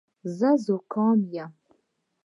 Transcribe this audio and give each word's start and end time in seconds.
زه 0.37 0.49
زکام 0.65 1.19
یم. 1.33 1.51